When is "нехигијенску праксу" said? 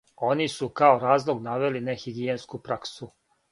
1.91-3.15